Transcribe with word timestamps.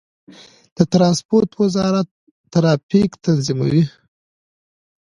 د 0.75 0.77
ترانسپورت 0.93 1.49
وزارت 1.61 2.07
ټرافیک 2.53 3.11
تنظیموي 3.25 3.83